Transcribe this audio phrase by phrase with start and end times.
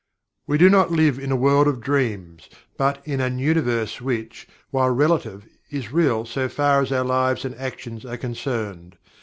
[0.47, 4.89] We do not live in a world of dreams, but in an Universe which while
[4.89, 8.97] relative, is real so far as our lives and actions are concerned.